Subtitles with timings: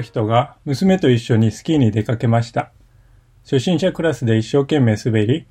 [0.00, 2.72] る人が娘と一緒にスキーに出かけました。
[3.44, 5.46] 初心者クラスで一生懸命滑り、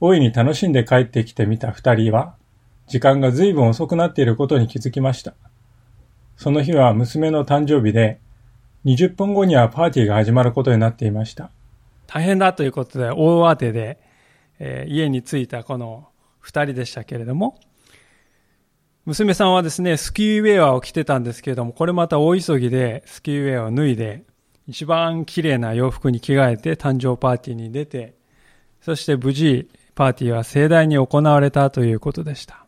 [0.00, 2.34] 大いに楽しんで帰ってきてみた二人は、
[2.86, 5.34] 時間が随分遅くなっていることに気づきました。
[6.36, 8.20] その日は娘の誕生日で、
[8.84, 11.50] 20分後にはパーティーが始まることになっていました。
[12.06, 13.98] 大変だということで大慌てで、
[14.58, 16.08] えー、家に着いたこの
[16.40, 17.58] 二人でしたけれども、
[19.08, 24.24] 娘さんはですね、スキーウェアを着てたんですけれども、これまた大急ぎでスキーウェアを脱いで、
[24.66, 28.16] 一番綺麗な洋服に着替えて誕生パーティーに出て、
[28.82, 32.66] そして無事パーティーは盛大に行われたということでした。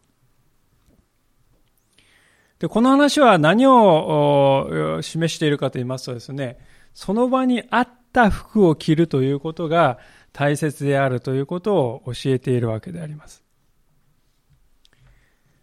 [2.59, 6.57] で、この話は何を示しているかと言いますとですね、
[6.95, 9.99] その場にあった服を着るということが
[10.33, 13.45] 大切であるということを教えているわけであります。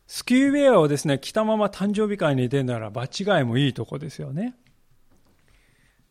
[0.07, 4.55] スキーウェアをですね、着たまま誕生日会に出るなら場違いもいいとこですよね。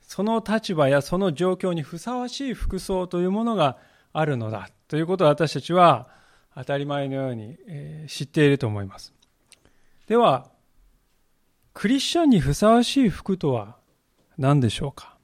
[0.03, 3.79] その立場やその状況にふさわしい服装というものが
[4.13, 6.09] あるのだということを私たちは
[6.55, 7.57] 当たり前のように
[8.07, 9.13] 知っていると思います。
[10.07, 10.51] では、
[11.73, 13.77] クリスチャンにふさわしい服とは
[14.39, 15.16] 何でしょうか？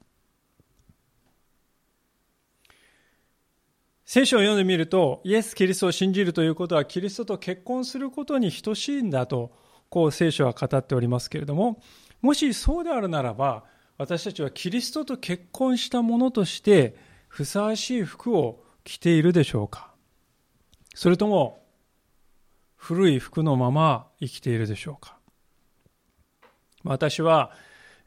[4.13, 9.51] 聖書を読んでみると、イエス・キリストを信じるということは、キリストと結婚することに等しいんだと、
[9.89, 11.81] こう聖書は語っておりますけれども、
[12.21, 13.63] もしそうであるならば、
[13.97, 16.95] 私たちはキリストと結婚したものとして、
[17.27, 19.91] ふさわしい服を着ているでしょうか。
[20.93, 21.65] それとも、
[22.75, 25.17] 古い服のまま生きているでしょうか。
[26.83, 27.51] 私は、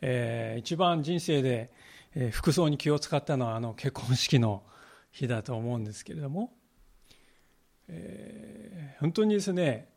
[0.02, 1.72] えー、一番人生で、
[2.14, 4.62] えー、服装に気を使ったのはあの結婚式の
[5.16, 6.52] 日だと思うんですけれども、
[7.88, 9.88] えー、本当にですね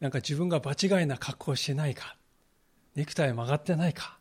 [0.00, 2.16] なんか自分が場違いな格好をしてないか
[2.96, 4.18] ネクタイ曲がってないか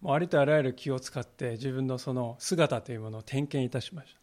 [0.00, 4.20] もうありとあらゆる気を使って自分のその姿というものを点検いたしました。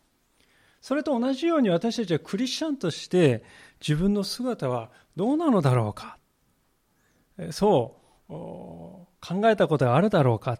[0.82, 3.44] それと同じように私たちはクリスチャンとして
[3.80, 6.18] 自分の姿はどうなのだろうか。
[7.52, 7.96] そ
[8.28, 9.10] う考
[9.46, 10.60] えたことがあるだろうか。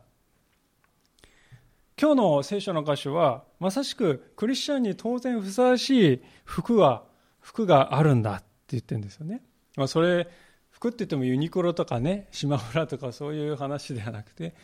[2.02, 7.04] 今日の聖書の箇所は、まさしくクリスチャンに当然ふさわしい服は、
[7.42, 9.42] 服があるんだって言ってるんですよね。
[9.76, 10.30] まあ、それ、
[10.70, 14.56] 服って言ってもユニクロとかね、 島村とかそういう話ではなくて、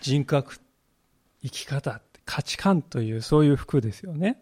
[0.00, 0.60] 人格、
[1.42, 4.40] 生き方、価値観というそういう服ですよね。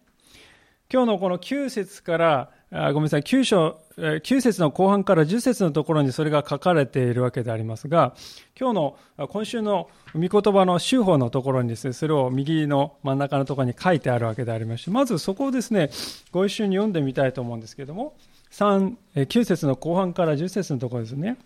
[0.92, 8.14] 今日のこの9節からあごめんなさい、9章、9節の後半から10節のところにそれが書かれているわけでありますが、
[8.59, 15.91] 今日の、今週の御言葉の修法のところにですね、それを右の真ん中のところに書いてあるわけでありまして、まずそこをですね、
[16.31, 18.14] ご一緒に読んでみたいと思うんですけども、
[18.53, 21.36] 3、9節の後半から10節のところですね。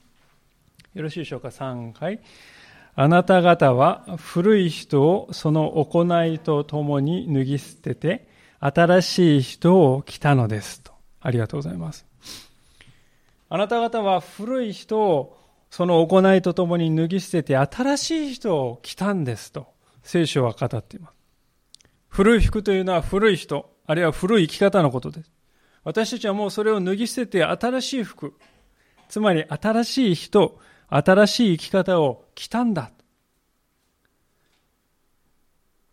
[0.94, 2.20] よろしいでしょうか、3、はい。
[2.94, 8.28] あなた方は古い人をその行いとともに脱ぎ捨てて、
[8.60, 10.92] 新しい人を着たのですと。
[11.22, 12.11] ありがとうございます。
[13.54, 15.36] あなた方は古い人を
[15.68, 19.66] その行いとともに脱ぎ捨てて新しい人を着たんですと
[20.02, 21.12] 聖書は語っています。
[22.08, 25.30] 古い服というのは古い人、あるいは古い生き方のことです。
[25.84, 28.32] 私たちはもうそれを脱ぎ捨てて新しい服、
[29.10, 30.58] つまり新しい人、
[30.88, 32.90] 新しい生き方を着たんだ。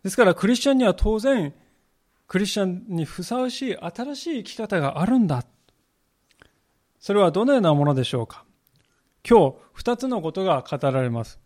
[0.02, 1.52] ですからクリスチャンには当然
[2.26, 5.44] クリスチャンにふさわしい新しい生き方があるんだ。
[7.00, 8.44] それはどのようなものでしょうか？
[9.28, 11.40] 今日、二つのことが語られます。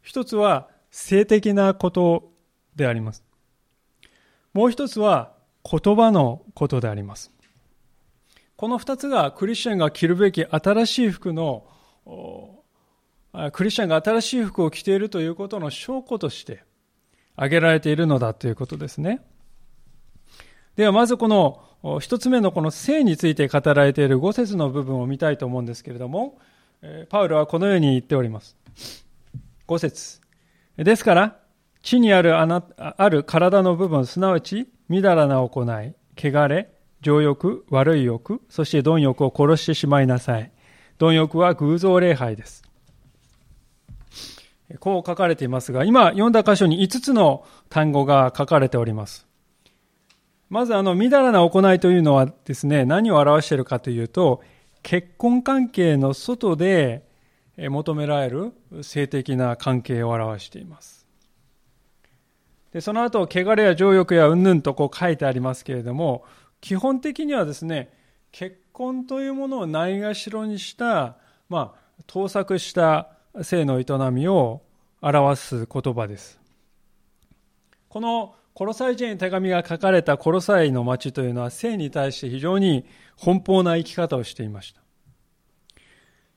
[0.00, 2.30] 一つは性的なこと
[2.76, 3.24] であります。
[4.52, 5.32] もう一つは
[5.68, 7.32] 言葉のことであります。
[8.56, 11.66] この二つがクリスチャンが着るべき新しい服の、
[13.52, 16.62] クリスチャンが新しい服を着ているということの証拠として
[17.34, 19.20] 挙げられているのだということですね。
[20.76, 21.62] ではまずこの
[22.00, 26.38] 一つ目のこの性について語られている五節の部分を見たいと思うんですけれども、
[27.08, 28.56] パウロはこのように言っております。
[29.66, 30.20] 五節
[30.76, 31.38] ですから、
[31.82, 36.68] 地にあるあなある体の部分、すなわち、みだらな行い、汚れ、
[37.00, 40.50] 情欲、悪い欲、そして貪欲を殺してしまいなさい。
[40.98, 42.64] 貪欲は偶像礼拝です。
[44.80, 49.26] こう書かれていますが、今読んだ箇所に5つの単語が書かれております。
[50.48, 54.42] まずあの、みだらな行いというのはですね、何を表しているかというと、
[54.82, 57.04] 結婚関係の外で
[57.56, 58.52] 求められる
[58.82, 61.06] 性的な関係を表しています。
[62.72, 66.24] でその後、汚れや情欲やうんぬんとこう書いてありますけれども、
[66.60, 67.92] 基本的にはですね、
[68.30, 71.16] 結婚というものをないがしろにした、
[71.48, 73.08] まあ、盗作した
[73.42, 74.62] 性の営みを
[75.00, 76.38] 表す言葉です。
[77.88, 82.86] このコロサイ人に手紙が書かれたコロサイの町というのは性に対して非常に
[83.18, 84.80] 奔放な生き方をしていました。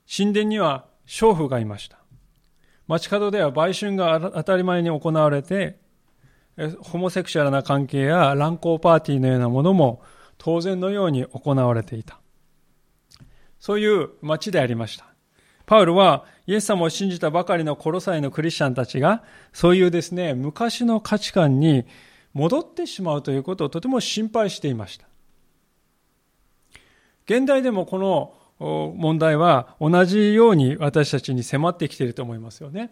[0.06, 1.96] 神殿には娼婦がいました。
[2.86, 5.78] 街角では売春が当たり前に行われて、
[6.82, 10.02] ホモセクシャルな関係や乱交パーティーのようなものも
[10.36, 12.20] 当然のように行われていた。
[13.58, 15.06] そういう街でありました。
[15.64, 19.24] パウルはイエス様を信じたばかりのコロサイのクリスチャンたちが
[19.54, 21.86] そういうですね、昔の価値観に
[22.32, 25.06] 戻ってしまうということをとても心配していました。
[27.24, 32.90] 現代でもこの問題は同じように私たちに迫ってきていると思いますよね。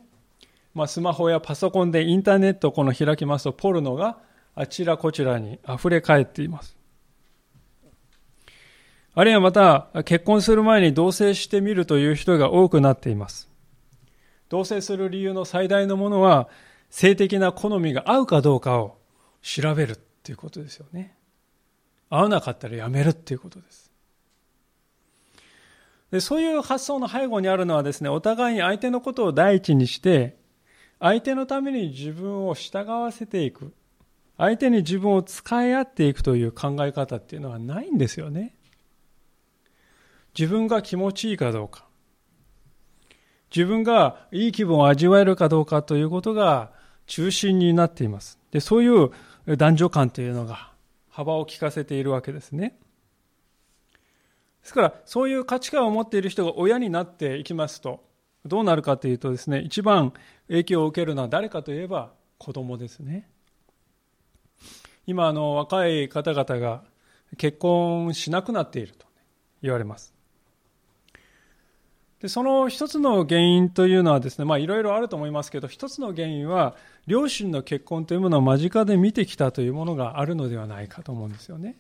[0.74, 4.18] まあ、スマホやパソコンでインターネットをこの開きますとポルノが
[4.54, 6.76] あちらこちらに溢れ返っています。
[9.14, 13.48] あるいはまた結婚する前に同棲してみるという人が多くなっています。
[14.48, 16.48] 同棲する理由の最大のものは
[16.90, 18.97] 性的な好みが合うかどうかを
[19.42, 21.16] 調べるっていうことですよね。
[22.10, 23.88] 合わなかったらやめるっていうことです。
[26.10, 30.36] でそういう発想の背後にあるのはですね、お互いに相手のことを第一にして、
[31.00, 33.74] 相手のために自分を従わせていく。
[34.38, 38.54] 相手に自分を使い合っていくという考え方っていうのはないんですよね。
[40.38, 41.84] 自分が気持ちいいかどうか。
[43.54, 46.70] 自分がいい気分を味わえるかどうかということが
[47.06, 48.38] 中心になっています。
[48.50, 49.10] で、そういう
[49.56, 50.72] 男女間というのが
[51.08, 52.78] 幅を利かせているわけですね。
[54.60, 58.04] ですから、そういう価値観を持っている人が親になっていきますと、
[58.44, 60.12] どうなるかというとですね、一番
[60.48, 63.28] 影響を受けるのは誰かといえば子供ですね。
[65.06, 66.84] 今、あの、若い方々が
[67.38, 69.06] 結婚しなくなっていると
[69.62, 70.17] 言われます。
[72.20, 76.74] でその一つの原因というのはですね、まあいろいろあると思いますけど、一つの原因は、
[77.06, 81.76] 両親の結婚というものを間近で見てきたというものがあるのではないかと思うんですよね。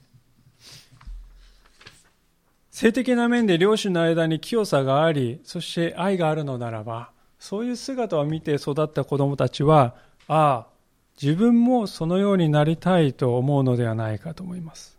[2.70, 9.96] 性的な面で両親の間に清さがあり、そして愛があるのならば、そういう姿を見て育った子供たちは、
[10.28, 10.66] ああ、
[11.20, 14.97] 自分もそのようになりたいと思うのではないかと思います。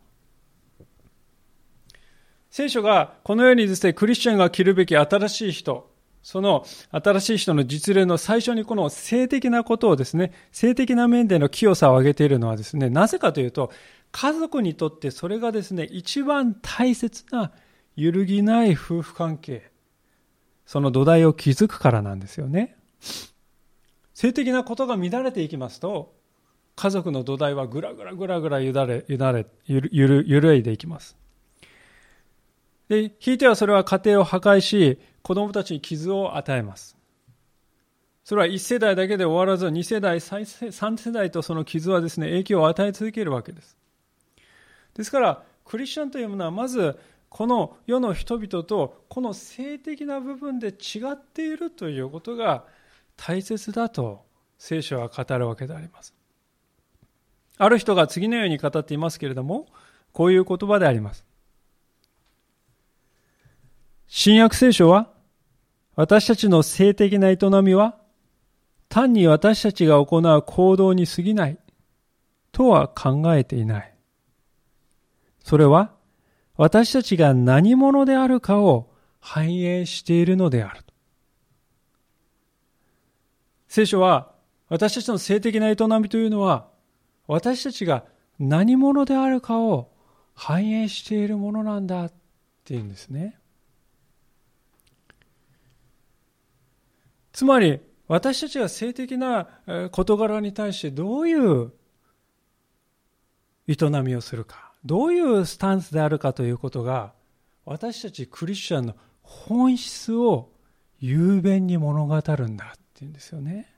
[2.49, 5.89] 聖書がこのようにですね、クリスチャンが着るべき新しい人、
[6.21, 13.71] その新しい人の実例の最初にこの性的なことをですね、性的な面での清さを挙げているのはですね、なぜかというと、
[14.11, 17.51] 家族にとってそれがですね、一番大切な
[17.95, 19.71] 揺るぎない夫婦関係、
[20.65, 22.75] その土台を築くからなんですよね。
[24.13, 26.15] 性的なことが乱れていきますと、
[26.75, 31.15] 家族の土台はぐらぐらぐらぐらゆだれ、ゆだれ、ゆる、ゆる、揺るいでいきます。
[32.89, 36.97] で、ひいてはそれは家庭を破壊し、子供たちに傷を与えます。
[38.23, 43.77] それは1世代だけで終わらず、2世代、3世代とその傷はですね、影響を与え続けるわけです。
[44.95, 46.99] ですから、クリスチャンというものは、まず、
[47.29, 52.65] この世の人々と、この性的な部分で違っているということが
[53.15, 54.25] 大切だと、
[54.57, 56.13] 聖書は語るわけであります。
[57.57, 59.67] ある人が次のように語っていますけれども、
[60.11, 61.23] こういう言葉であります。
[64.11, 65.07] 新約聖書は、
[65.95, 67.95] 私たちの性的な営みは、
[68.89, 71.59] 単に私たちが行う行動に過ぎない、
[72.51, 73.93] とは考えていない。
[75.43, 75.93] それは、
[76.57, 80.81] 私たちが何者であるかを反映しているのである。
[83.67, 84.33] 聖書は、
[84.69, 86.67] 私たちの性的な営みというのは、
[87.27, 88.05] 私たちが
[88.39, 89.91] 何者であるかを
[90.33, 92.13] 反映しているものなんだっ
[92.65, 93.38] ていうんですね。
[97.39, 97.79] つまり、
[98.09, 99.47] 私たちが性的な
[99.93, 101.71] 事柄に対してどういう
[103.65, 107.13] 営みをするか、どういうスタンスであるかということが、
[107.63, 110.51] 私たちクリスチャンの本質を
[110.99, 113.73] 雄弁に物語るんだっていうんですよね。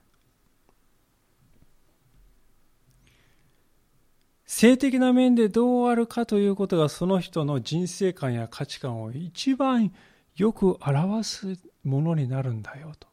[4.47, 9.93] 性的な面でどうあるかということがその人の人生観や価値観を一番
[10.35, 13.10] よく表すものになるんだよと。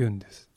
[0.00, 0.48] 言うんです。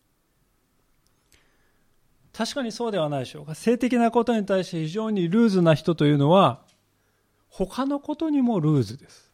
[2.34, 3.56] 確かにそうではないでしょうか。
[3.56, 6.62] 性的なことに対して非常にルーズな人というのは、
[7.50, 9.32] 他のことにもルーズです。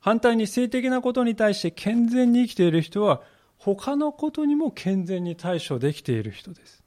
[0.00, 3.22] 反対に性的なことに対して健全に生きている人は、
[3.56, 6.82] 他のことにも健全に対処できている人です。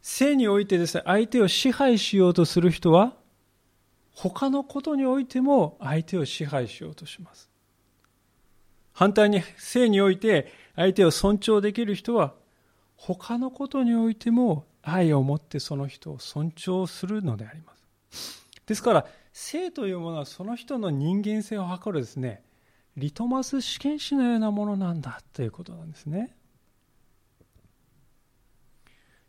[0.00, 3.14] 性においてですね、相手を支配しようとする人は、
[4.14, 7.50] 他のことにおいても相手を支配しようとします。
[8.98, 12.34] 反対に性において相手を尊重できる人は
[12.96, 17.74] 他のことにおいても愛を持ってその人を尊重するのでありま
[18.10, 18.44] す。
[18.66, 22.42] ですから、性というものはその人の人間性を測るですね、
[22.96, 26.34] リトマス試験紙のようなものなんだということなんですね。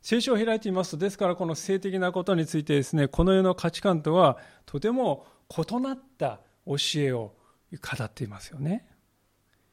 [0.02, 7.36] 聖書を開いてみますと、ですからこの性的なことについてですね、この世の価値観とはとても異なった教えを
[7.72, 8.88] 語っていますよね。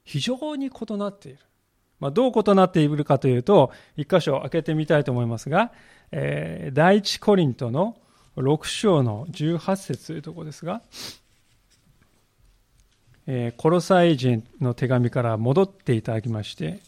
[0.06, 1.38] 非常に異なっている。
[1.98, 5.72] まあ、どう異なっているかというと、一箇所開けてみたいと思いますが、
[6.12, 7.96] えー、第一コリントの
[8.36, 10.82] 6章の18節というところですが、
[13.26, 16.78] えー、コロサイ人の手紙から戻っていただきまして、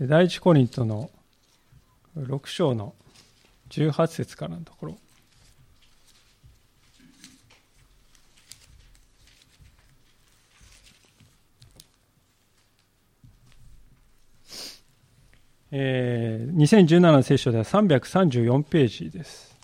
[0.00, 1.10] 第一コリントの
[2.18, 2.94] 6章の
[3.70, 4.98] 18節からのところ、
[15.74, 19.56] えー、2017の聖書では334ページです。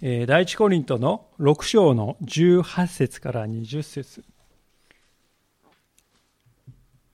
[0.00, 4.24] えー、第一コリントの6章の18節から20節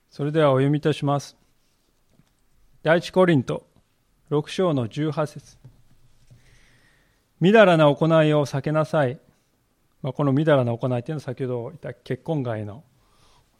[0.09, 1.37] それではお読みいたします。
[2.81, 3.67] 第一コリント
[4.31, 5.57] 6章の18節
[7.39, 9.19] みだらな行いを避けなさい。
[10.01, 12.83] まあ、このみだらな行いというのは先ほど言った結婚外の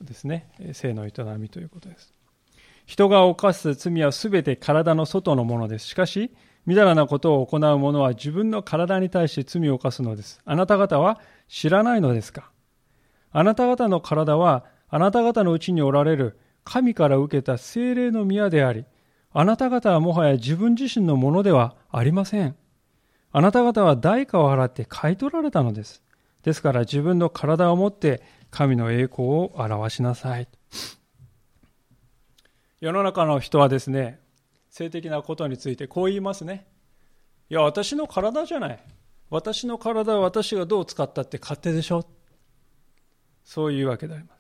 [0.02, 2.14] ですね、性の営みということです。
[2.86, 5.88] 人が犯す罪はすべて体の外のものです。
[5.88, 6.32] しかし、
[6.66, 10.42] みだらなことを行う者は自分の体に対して罪を犯すのです。
[10.46, 12.52] あなた方は知らないのですか？
[13.32, 18.86] あなた方の体はあなた方のうちにおられる神から受けた精霊の宮であり、
[19.32, 22.56] あなた方はもはや自分自身のものではありません。
[23.32, 26.02] あなた方は代価を払って買い取られたのです。
[26.44, 30.48] ですから自分の体を持って神の栄光を表しなさい。
[32.80, 34.20] 世の中の人はですね、
[34.70, 36.68] 性的なことについてこう言いますね。
[37.50, 38.80] いや、私の体じゃない。
[39.30, 42.06] 私の体は私がどう使ったって勝手でしょ。
[43.44, 44.40] そういうわけであります。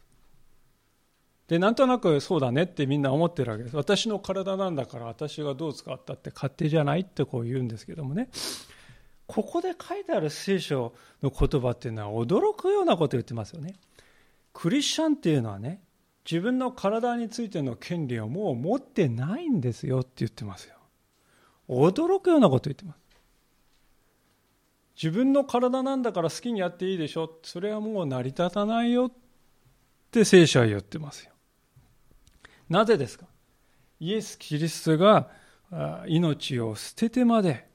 [1.47, 3.75] で、なんとなくそうだねってみんな思ってるわけです。
[3.75, 8.29] 私の体なんだから私がどう使ったって勝手じゃないってこう言うんですけどもね。
[9.25, 13.75] ここで書いてある聖書の言葉っていうのは驚くようなこと言ってますよね。
[14.53, 15.81] クリスチャンっていうのはね、
[16.29, 20.75] 自分の体についての権利をもう持ってないんですよって言ってますよ。
[21.67, 22.99] 驚くようなこと言ってます。
[25.01, 27.39] 自分の体なんだから好きにやっていいでしょ。
[27.43, 29.11] それはもう成り立たないよっ
[30.11, 31.31] て聖書は言ってますよ。
[32.67, 33.25] なぜですか？
[34.01, 35.29] イエス・キリストが
[36.07, 37.65] 命を捨ててまで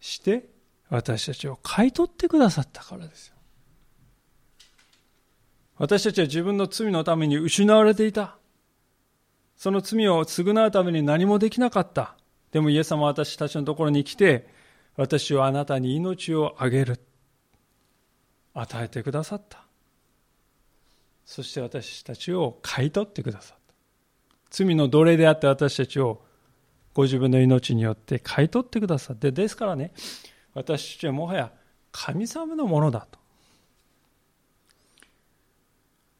[0.00, 0.48] して
[0.88, 3.35] 私たちを買い取ってくださったからですよ。
[5.78, 8.38] 私たちは自分の罪のために失われていた。
[9.56, 12.16] その罪を償うために何もできなかった。
[12.52, 14.48] でもイエス様は私たちのところに来て、
[14.96, 17.00] 私はあなたに命をあげる。
[18.54, 19.64] 与えてくださった。
[21.26, 23.74] そして私たちを買い取ってくださった。
[24.50, 26.22] 罪の奴隷であって私たちを
[26.94, 29.92] ご自分の命によって買い取ってくださって、ですからね、
[30.54, 31.52] 私たちはもはや
[31.92, 33.18] 神様のものだと。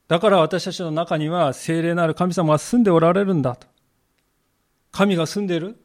[0.08, 3.66] だから私たちの中には聖霊なる神様が住んでおられるんだと。
[4.92, 5.76] 神が住んでいる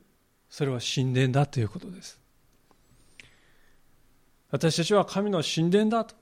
[0.49, 2.19] それは神殿だということです。
[4.51, 6.15] 私たちは神の神殿だと。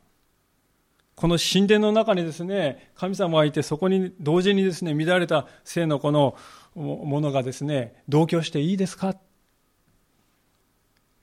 [1.15, 6.37] この神殿の中にですね、神様がいて、そこに同時にですね、乱れた性のこの
[6.75, 9.15] ものがですね、同居していいですか？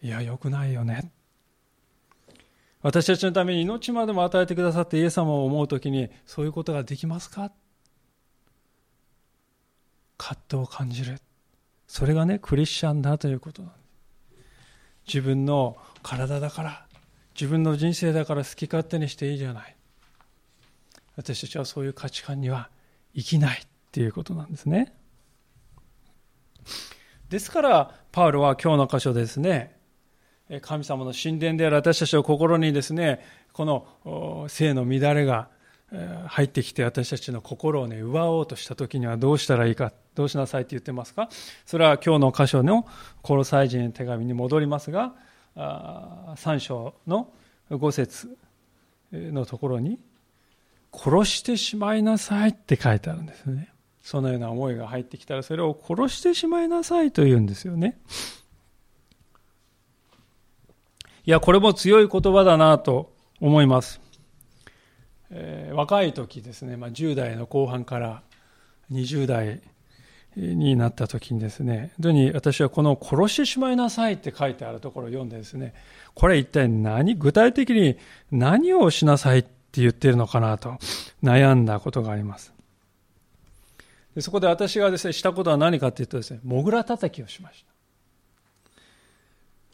[0.02, 1.11] いや、よくないよね。
[2.83, 7.50] 私たちのために命までも与えてくださってイエス様を思うときにそういうことができますか？
[10.18, 11.18] 葛藤を感じる。
[11.88, 13.78] それがねクリスチャンだということなんで
[15.06, 16.87] 自分の体だから
[17.35, 19.76] 自分の人生だから好き勝手にしていいじゃない。
[21.16, 22.71] 私たちはそういう価値観には
[23.14, 24.92] 生きないっていうことなんですね。
[27.28, 29.76] ですからパウロは今日の箇所ですね
[30.60, 33.20] 神様の神殿である私たちの心にですね、
[33.52, 33.64] こ
[34.04, 35.48] の性の乱れが
[36.26, 41.28] 入ってきて私たちの心をね、奪おうとした時にはどうしたらいいか、どうしなさいって言ってますか？
[41.64, 42.86] それは今日の箇所の
[43.22, 45.14] コロサイ人の手紙に戻りますが、
[45.56, 47.28] 3章の
[47.70, 48.36] 5節
[49.12, 49.98] のところに、
[50.92, 53.68] 殺してしまいなさいって書いてあるんですね。
[54.02, 57.98] そのような思いが入ってきたらそれを殺してしまいなさいと言うんですよね。
[61.26, 64.00] いや、これも強い言葉だなと思います。
[65.30, 68.23] えー、若い時ですね、まあ、10代の後半から
[68.92, 69.61] 20代
[70.37, 75.75] になった時にですね、本当に私はこの殺してしまいなさいって書いてあるところを読んでですね、
[76.14, 77.97] これ一体何、具体的に
[78.30, 80.78] 何をしなさいって言ってるのかなと
[81.25, 82.54] 悩んだことがあります。
[84.14, 87.75] でそこで私がですね、したことは何かっていうとですね、モグラ叩きをしました。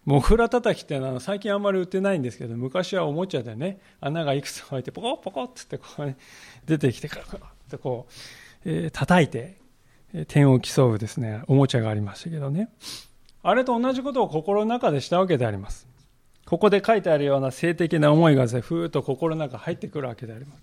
[0.04, 6.16] モグラ叩きってのは最近あんまり売ってないんですけど、昔はおもちゃでね、穴がいくつも開いて、ポコポコってこう、ね、
[6.66, 7.28] 出てきてから、っ
[7.70, 8.12] てこう、
[8.64, 9.60] えー、叩いて、
[10.28, 12.68] 点を競うですね、おもちゃがありましたけどね。
[13.42, 15.86] あれと同じことを心の中でしたわけであります。
[16.46, 20.62] ここで書いてあるような性的な思いがで、ふーっと心の中入ってくるわけであります。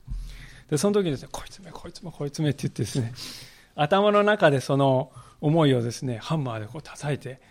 [0.69, 3.13] で、その時にですね、こいつめ、こいつめ、こいつめって言ってですね、
[3.75, 7.41] 頭の中でその思いをですね、ハンマーでこう叩いて、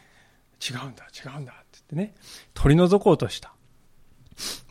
[0.60, 1.57] 違うんだ、違うんだ
[1.88, 2.14] って言ってね、
[2.54, 3.52] 取り除こうとした。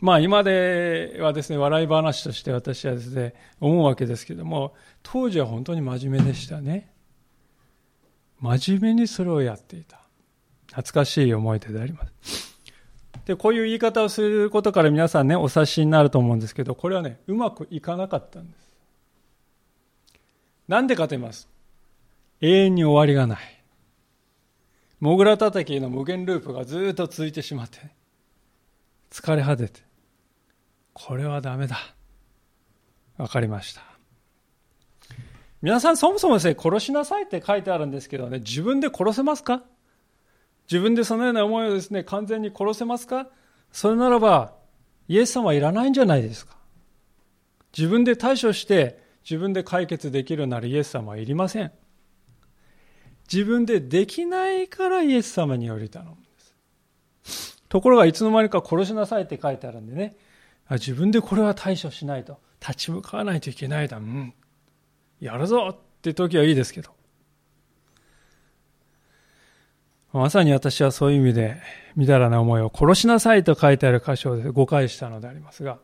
[0.00, 6.92] まあ今ではですね、笑い話として私はですね、思うわけですけども、当時は本当に真面目でしたね。
[8.40, 10.00] 真面目にそれをやっていた。
[10.68, 12.56] 懐かしい思い出であります。
[13.26, 18.68] で、こういう言い方をすることから皆さんね、お察しになると思うんですけど、これはね、うまくいかなかったんです。
[20.68, 21.48] なんでかと言います。
[22.40, 23.57] 永遠に終わりがない。
[25.00, 27.78] モグラ叩きの無限ループがずっと続いてしまって、
[29.10, 29.80] 疲れ果てて、
[30.92, 31.78] これはダメだ。
[33.16, 33.82] わかりました。
[35.62, 39.62] 皆さんそもそもですね、殺しなさいって書いてあるんですけどね、自分で殺せますか？
[40.70, 43.28] 自分でそのような思いをですね、完全に殺せますか？
[43.72, 44.54] それならば、
[45.08, 46.56] イエス様はいらないんじゃないですか？
[47.76, 51.72] 自分で対処して、自分で解決できるならイエス様はいりません。
[53.30, 56.20] 自分でできないからイエス様により頼むんで
[57.24, 57.62] す。
[57.68, 60.16] ところがいつの間にか殺しなさいって書いてあるんでね、
[60.70, 63.98] 自分でこれは対処しないと、立ち向かわないといけないだ。
[63.98, 64.34] うん。
[65.20, 66.90] やるぞって時はいいですけど。
[70.12, 71.56] まさに私はそういう意味で、
[71.96, 75.78] みだらな思いを殺しなさいと書いてある箇所で誤解したのでありますが、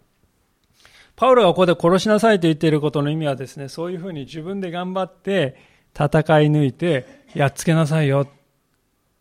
[1.16, 5.56] パウロがここで殺しなさいと言っていることの意味はですね、そういうふうに自分で頑張って
[5.94, 8.28] 戦い抜いてやっつけなさいよ。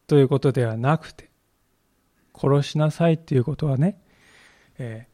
[0.08, 1.30] ということではなくて、
[2.36, 4.02] 殺しなさいっていうことはね、
[4.78, 5.08] え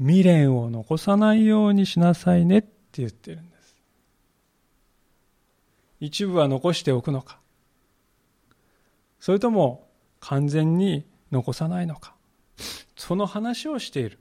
[0.00, 3.76] ー、未練を残さないようにしなさいねって言ってるんです。
[6.00, 7.38] 一部は残しておくのか。
[9.20, 9.88] それとも
[10.20, 12.14] 完全に残さないのか。
[12.96, 14.18] その話をしている。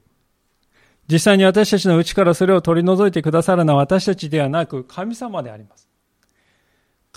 [1.07, 5.87] 実際に私たちの内からそれを取り除いてくださるのは私たちではなく神様であります。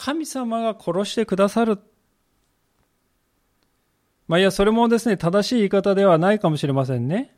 [0.01, 1.81] 神様が殺してくださる
[4.29, 7.35] まあいや、それもですね、正しい言い方ではないかもしれませんね。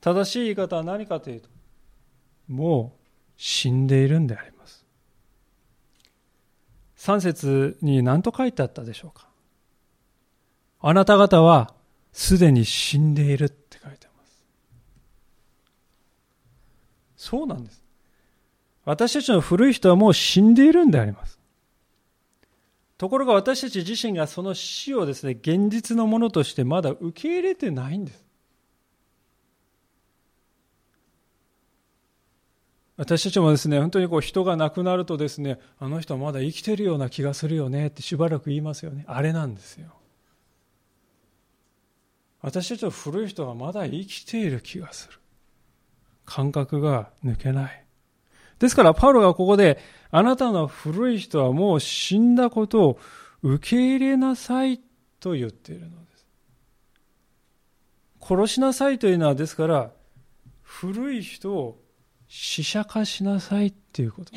[0.00, 1.48] 正しい言い方は何かというと、
[2.48, 3.00] もう
[3.36, 4.84] 死んでいるんであります。
[6.96, 9.28] 3節に何と書いてあったでしょうか
[10.80, 11.74] あなた方は
[12.12, 14.44] すでに死んでいるって書いてあります。
[17.16, 17.84] そうなんです。
[18.84, 21.38] 私たちの古い人はもう死んでいるんであります。
[23.04, 28.24] ところが私たち自身がその死をですね、現実のものとしてまだ受け入れてないんです。
[32.96, 39.04] 私たちもですね、本当にこう人が亡くなるとですね、あの人はまだ生きてるような気がするよねってしばらく言いますよね。
[39.06, 39.88] あれなんですよ。
[42.40, 45.18] 私たちの古い人はまだ生きている気がする。
[46.24, 47.83] 感覚が抜けない。
[48.64, 49.78] ですから、パウロがここで、
[50.10, 52.98] あなたの古い人はもう死んだことを
[53.42, 54.80] 受け入れなさい
[55.20, 56.26] と言っているのです。
[58.22, 59.90] 殺しなさいというのは、ですから、
[60.62, 61.78] 古い人を
[62.26, 64.32] 死者化しなさいっていうこと。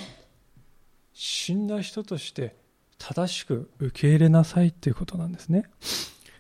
[1.14, 2.58] 死んだ人として
[2.98, 5.64] 正しく受け入れなさいっていうことなんですね。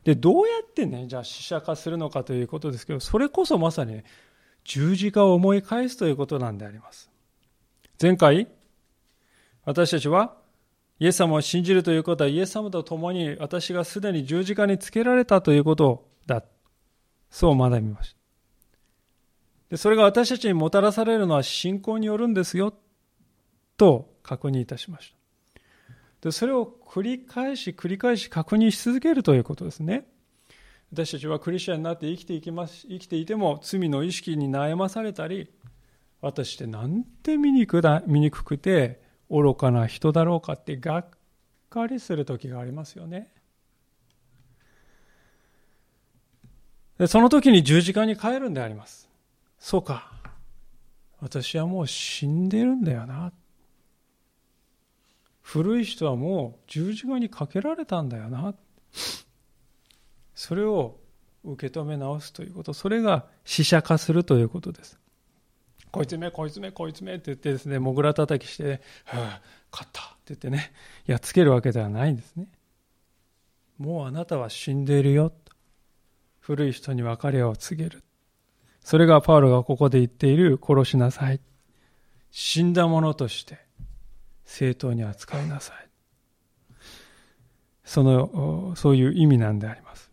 [0.04, 4.04] でどうやってねじゃあ死者化するのかということですけどそれこそまさに、ね、
[4.66, 7.10] 十字架を思い返すということなんであります。
[8.00, 8.48] 前回
[9.66, 10.36] 私たちは
[11.00, 16.44] イエス様を信じるということはイエス様と共に私がすでに十字架につけられたということだ。
[17.32, 18.18] そう学びました。
[19.72, 22.74] でそれが私たちにもたらされるのは信仰によるんですよ。
[23.78, 25.62] と確認いたしました。
[26.22, 30.06] でそれを繰り返し繰り返し確認し続けるということですね。
[30.94, 35.50] 私たちはクリスチャンになって生きていきます生きていても罪の意識に悩まされたり
[36.22, 41.10] 私ってなんて醜だ醜くて愚かな人だろうかってがっ
[41.70, 43.32] かりする時がありますよね
[46.98, 49.08] でその時に十字架に帰るんであります
[49.60, 50.12] そうか。
[51.20, 53.32] 私はもう死んでるんだよな。
[55.42, 58.54] 古い人はもう十字架にかけられたんだよな。
[60.36, 61.00] それを
[61.44, 65.00] 受け止め直すということ、それが死者化するということです。
[65.98, 70.72] こいつめ、こいつめ、こいつめって言ってですね、もぐら叩きして、はあ、勝ったって言ってね、
[71.08, 72.48] やっつけるわけではないんですね。
[73.80, 75.34] もうあなたは死んでいるよ。
[76.40, 78.04] 古い人に別れを告げる。
[78.80, 81.42] それがパウロがここで言っている殺しなさい。
[82.30, 83.58] 死んだ者として
[84.46, 85.90] 正当に扱いなさい。
[87.84, 90.07] その、そういう意味なんであります。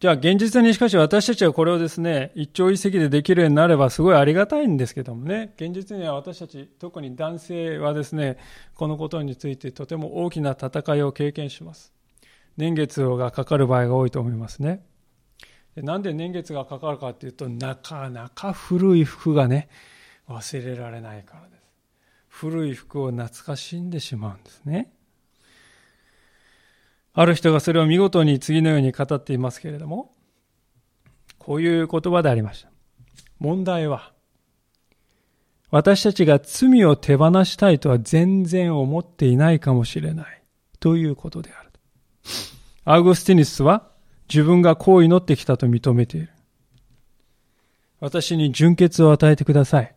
[0.00, 8.38] じゃあ現実にしかし私たちはこれをですね、一朝一夕でできるようになればすごいありがたいんですけどもね、現実には私たち、特に男性はですね、
[8.74, 11.92] このことについてとても大きな戦いを経験します。
[12.56, 14.82] 年月がかかる場合が多いと思いますね。
[15.74, 19.68] でなんで年月がかかるかっていうとなかなか古い服がね
[20.28, 21.60] 忘れられないからです
[22.28, 24.92] 古い服を懐かしんでしまうんですね
[27.12, 30.14] ある人がそれを見事に次のように語っていますけれども
[31.38, 32.70] こういう言葉でありました
[33.38, 34.12] 問題は
[35.70, 40.42] 私たちが罪を手放したいとは全然思っていないかもしれない
[40.78, 41.70] ということである
[42.84, 43.90] アウグスティニスは
[44.28, 46.30] 自分がこう祈ってきたと認めている。
[47.98, 49.94] 私に純潔を与えてください。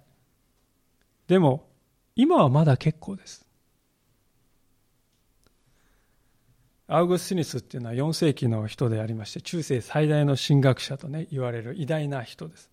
[1.27, 1.69] でも、
[2.15, 3.47] 今はまだ結構です。
[6.87, 12.69] アウグスティニスっていうのは4世紀の人でありまして、中世最大の神学者とね、言われる偉大な人です。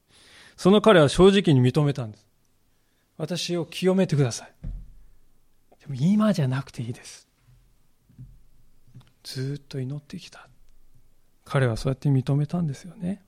[0.57, 2.27] その彼は正直に認めたんです。
[3.16, 4.53] 私を清めてください。
[5.81, 7.29] でも今じゃなくていいです。
[9.23, 10.51] ずっと祈ってきた。
[11.51, 13.25] 彼はそうやって認めたんですよね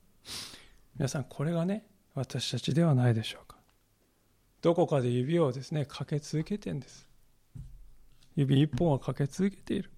[0.97, 3.57] 皆さんこれがね私たちではないでしょうか
[4.61, 7.09] どこかで指をですねかけ続けてんです
[8.37, 9.91] 指一本をかけ続けている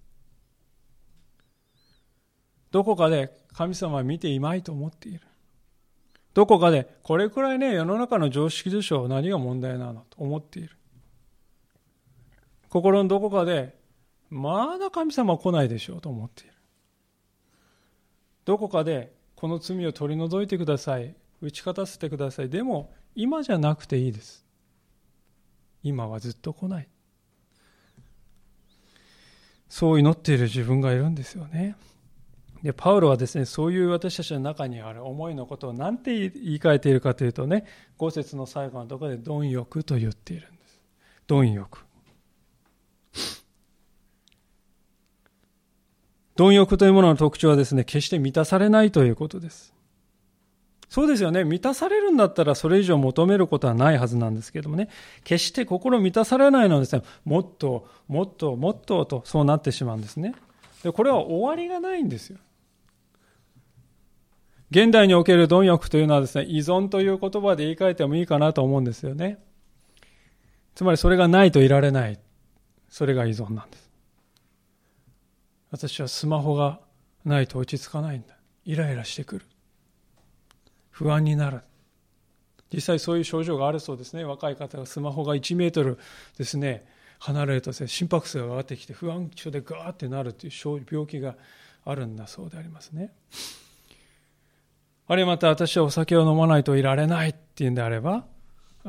[2.75, 5.21] どこかで神様は見ていまいと思っている。
[6.33, 10.75] どこかでこれくらいね世の中の常識でしょう何が問題なのと思っている。
[12.67, 13.77] 心のどこかで
[14.29, 16.53] まだ神様は来ないでしょうと思っている。
[18.43, 21.15] どこかでこの罪を取り除いてください。
[21.39, 22.49] 打ち勝たせてください。
[22.49, 24.45] でも今じゃなくていいです。
[25.81, 26.89] 今はずっと来ない。
[29.69, 31.77] そう祈っている自分がいるんですよね。
[32.65, 37.65] でパウロはですねそういう私たちの中にある思いのことを何て言い換えているかというとね
[37.97, 40.81] 五節の最後のところで貪欲と言っているんです
[41.27, 41.85] 貪欲
[46.35, 49.73] 貪欲というものの特徴はですね、決して満たされないということです。
[50.89, 51.43] そうですよね。
[51.43, 54.89] 満たされるんだったらそれ以上求めることはないはずなんですけどもね。
[55.23, 60.35] 決して心満たされないのはですね、もっと、もっと、もっととそうなってしまうんですね。
[60.83, 62.37] で、これは終わりがないんですよ。
[64.71, 69.37] 現代における貪欲というのはですね、依存という言葉で言い換えてもいいかなと思うんですよね。
[70.73, 72.19] つまりそれがないといられない。
[72.89, 73.89] それが依存なんです。
[75.71, 76.79] 私はスマホが
[77.23, 78.35] ないと落ち着かないんだ。
[78.65, 79.45] イライラしてくる。
[80.89, 81.61] 不安になる。
[82.73, 84.23] 実際そういう症状があるそうですね。
[84.23, 85.99] 若い方がスマホが1メートル
[86.37, 86.85] ですね、
[87.19, 90.51] 離れると心拍数が上がってきて不安症でガーってなるという
[90.89, 91.35] 病気が
[91.85, 93.13] あるんだそうでありますね。
[95.07, 98.25] あるいはまた私はお酒を飲まないといられないっていうんであれば、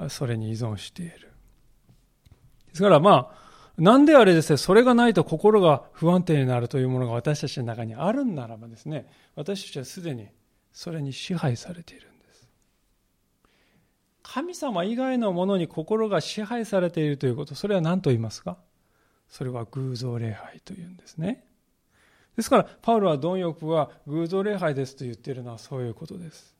[0.09, 1.33] それに依存している。
[2.69, 3.47] ですからまあ、
[3.79, 10.29] なんであれですね、それがないと心が不安定になるというものが私たちの中にあるんならばですね、私たちはすでに
[10.73, 12.49] それに支配されているんです。
[14.23, 18.57] 神様以外のものに心が支配されているということ、それは何と言いますか？
[19.29, 21.46] それは偶像礼拝というんですね。
[22.37, 26.55] ですから、パウロは貪欲は偶像礼拝ですと言っているのはそういうことです。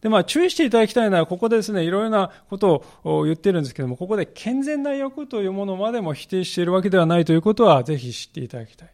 [0.00, 8.90] で、まあ、注意していただきたいのは、ここでですね、いろいろなことを言ってるんですけども、ここで健全な欲というものまでも否定しているわけではないということは、ぜひ知っていただきたい。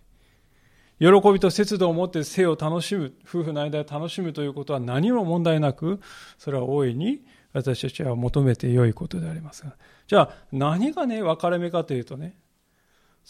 [1.00, 6.00] 喜びと節度を持って性を楽しむ、夫婦の間で楽しむということは何も問題なく、
[6.36, 7.22] それは大いに
[7.54, 9.76] 私たちは求めて良いことでありますが。
[10.08, 12.36] じゃあ、何がね、分かれ目かというとね、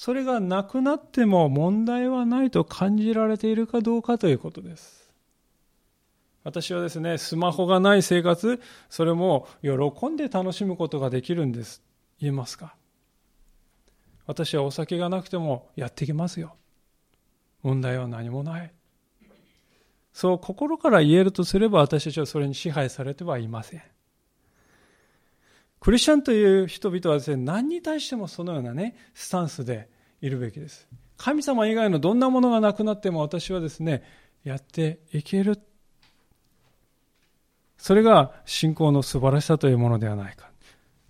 [0.00, 5.11] それがなくなっても問題はないと感じられているかどうかということです。
[6.44, 9.70] 私はですね、スマホがない生活、それも喜
[10.06, 11.82] んで楽しむことができるんです。
[12.20, 12.76] 言えますか？
[14.26, 16.54] 私はお酒がなくてもやっていけますよ。
[17.64, 18.72] 問題は何もない。
[20.12, 23.82] そう心から言えるとすれば私たちはそれに支配されてはいません。
[25.81, 29.88] クリスチャンという人々はですね、何に対してもそのようなね、スタンスで
[30.21, 30.88] いるべきです。
[31.17, 34.03] 神様以外のどんなものがなくなっても私はですね、
[34.45, 35.61] やっていける。
[37.77, 40.51] それが信仰の素晴らしさというものではないか。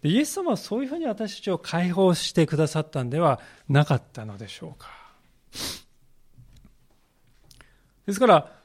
[0.02, 4.88] でイエス様はそういうふうに私たちを解放してくださったんではなかったのでしょうか。
[8.06, 8.57] ですから、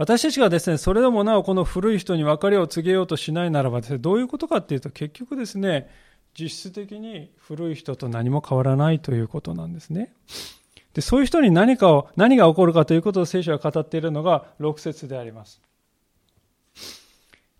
[0.00, 5.90] 私たちがですね、それでもなおこの古い人に別れを告げようとしないならばですね、どういうことかっていうと結局ですね、
[6.32, 10.14] 実質的に古い人と何も変わらないということなんですね。
[10.94, 15.60] で、そういう人に何かを、何が起こるかということを聖書が語っているのが6節であります。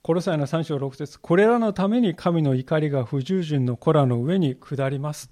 [0.01, 5.29] コロサイの3章6節これらのために神の怒りが不従順の子らの上に下ります。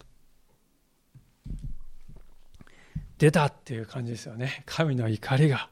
[3.17, 4.63] 出たっていう感じですよね。
[4.67, 5.71] 神の怒りが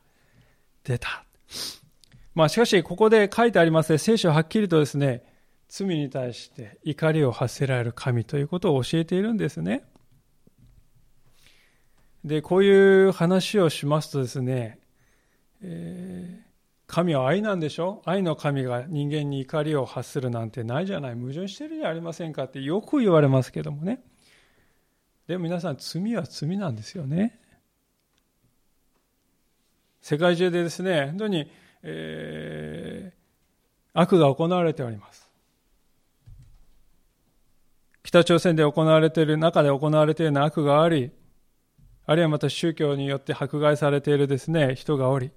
[0.86, 1.24] 出た。
[2.34, 5.24] まあしかし、ここで書いてありますね、聖書ははっきりとですね、
[5.68, 9.82] 罪に対して怒りを発せられる神ということを教えているんですね。
[12.24, 14.78] で、こういう話をしますとですね、
[15.62, 16.46] えー、
[16.86, 18.02] 神は愛なんでしょ？
[18.04, 24.02] 愛の神が人間に怒りを発するなんてないじゃない矛盾してるじゃありませんかってよく言われますけどもね。
[25.26, 27.40] でも皆さん罪は罪なんですよね。
[30.06, 31.50] 世界中でですね、本当に、
[31.82, 35.28] えー、悪が行われております。
[38.04, 41.10] 北朝鮮で行われている、中で行われているような悪があり、
[42.06, 45.32] あるいはまた宗教によって迫害されているですね、人がおり、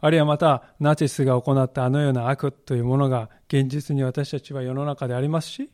[0.00, 5.70] あるいはまたナチスが行ったあのような悪というものが現実に私たちは世の中でありますし、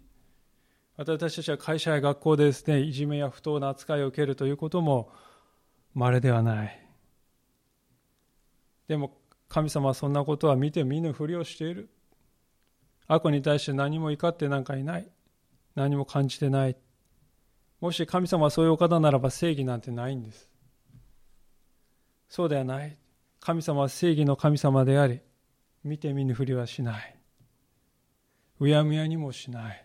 [0.98, 5.10] 私たちは会社や学校でですね、いじめや不当な扱いを受けるということも
[5.94, 6.83] 稀ではない。
[8.88, 9.16] でも
[9.48, 11.88] 神様はそんなことは見て見ぬふりをしている。
[13.06, 15.08] 悪に対して何も怒ってなんかいない。
[15.74, 16.76] 何も感じてない。
[17.80, 20.48] もし神様はそういうお方ならば正義なんてないんです。
[22.28, 22.96] そうではない。
[23.40, 25.20] 神様は正義の神様であり、
[25.84, 27.16] 見て見ぬふりはしない。
[28.58, 29.84] うやむやにもしない。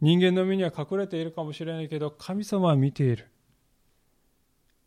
[0.00, 3.28] 人間の目には隠れているかもしれないけど、神様は見ている。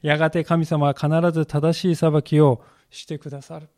[0.03, 3.69] やがて神様は必ず正しい裁きをしてくださる。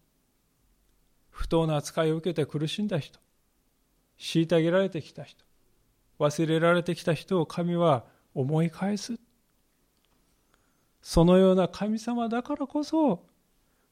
[1.30, 3.20] 不当な扱いを受けて苦しんだ人、
[4.20, 5.46] 虐げられてきた人、
[6.20, 9.20] 忘れられてきた人を神は思い返す。
[11.00, 13.24] そのような神様だからこそ、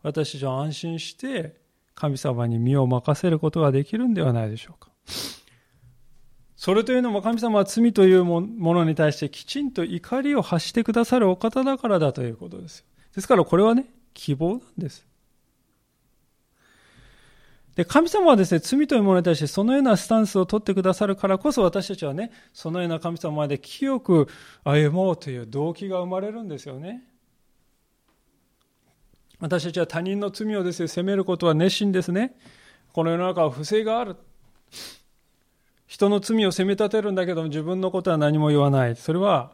[0.01, 1.55] 私たちは安心して
[1.93, 4.89] 神様に身を任せることができるんではないでしょうか。
[6.63, 12.85] それというのも神様は罪というものに対してきちんと怒りを発してくださるお方だからだということです。
[13.13, 15.05] ですからこれはね、希望なんです。
[17.75, 24.29] で、神様はですね、罪というものに対してそのようなスタンスを取ってくださるからこそ私たちはね、そのような神様まで清く
[24.63, 27.03] 歩もうという動機が生まれるんですよね。
[29.41, 32.37] 私たちは他人の罪をですね、責めることは熱心ですね。
[32.93, 34.15] この世の中は不正がある。
[35.87, 38.95] 人の罪を責め立てるんだけども自分のことは何も言わない。
[38.95, 39.51] それは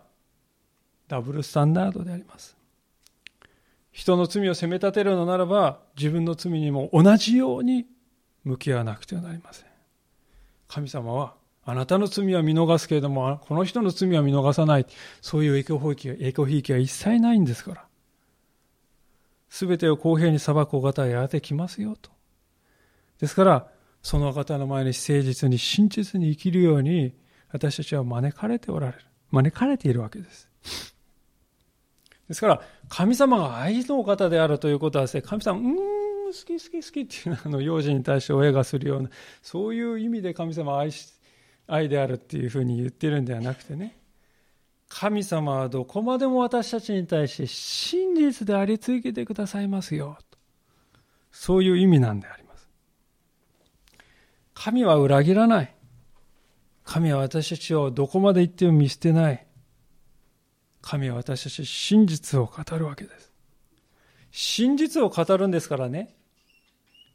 [1.07, 2.55] ダブルスタンダードであります。
[3.91, 7.85] 人の罪を責め立てるのならば自分の罪にも同じように
[8.43, 9.69] 向き合わなくてはなりません。
[10.67, 11.33] 神様は
[11.65, 14.87] あなたの罪は見逃すけれども、この人の罪は見逃さない。
[15.21, 15.77] そういうエコ
[16.45, 17.85] ひいきは一切ないんですから。
[19.49, 22.09] すべてを公平に裁くお方はやがて来ますよと。
[23.19, 23.67] ですから、
[24.01, 27.13] その方の前に誠実に真実に生きるように
[27.51, 28.99] 私たちは招かれておられる。
[29.31, 30.49] 招かれているわけです。
[32.27, 39.09] ですから、神様が愛のお方であるということはですね、神様、うーん、好き好き好きっていうあの幼児に対して親がするような、
[39.41, 41.11] そういう意味で神様は愛し、
[41.67, 43.97] 愛であるっていうふうに言ってるんではなくてね、
[44.89, 50.17] 神様はどこまでも私たちに対して真実であり続けてくださいますよ。
[51.31, 52.48] そういう意味なんであります。
[54.61, 55.73] 神は裏切らない。
[56.83, 59.47] 神は私たちをどこまで行っても見捨てない。
[60.81, 63.31] 神は私たち真実を語るわけです。
[64.31, 66.13] 真実を語るんですからね。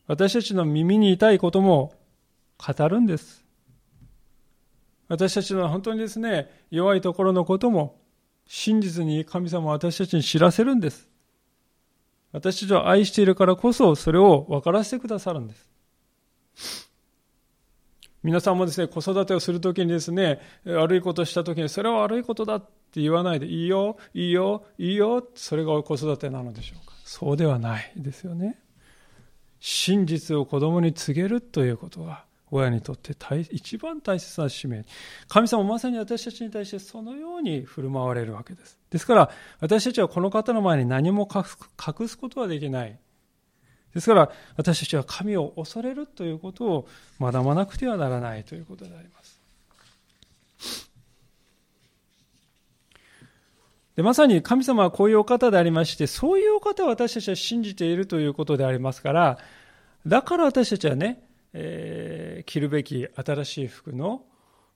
[0.06, 1.92] 私たちの耳に痛いことも
[2.56, 3.44] 語るんです。
[5.08, 8.00] 私たちの本当にですね、弱いところのことも
[8.46, 11.10] 真実に神様は私たちに知らせるんです。
[12.32, 15.68] 私たちを愛しているからこそそれを分からせてくださるんです。
[18.24, 26.94] 皆さんもですね、子育てをするときにですね、悪いことしたときに、それは悪いことだって言わないで、いいよ、いいよ、いいよ、それが子育てなのでしょうか。
[27.04, 28.58] そうではないですよね。
[29.60, 33.14] 真実を子供に告げるということが親にとって
[33.50, 34.86] 一番大切な使命。
[35.28, 38.78] 神様まさに私たちに対してそのように振る舞われるわけです。
[38.88, 42.98] ですから私たちはこの方の前に何も隠すことはできない。
[43.94, 46.88] ですから私たちは神を恐れるということを
[47.20, 49.40] 学ばなくてはならないということであります。
[53.96, 59.38] でまさに神様はこういうお方でありまして、そういうお方を私たちは信じているということでありますから、
[60.04, 64.24] だから私たちはね、えー、着るべき新しい服の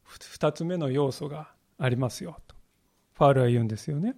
[0.04, 2.54] 二つ目の要素がありますよと。
[3.14, 4.14] ファールは言うんですよね。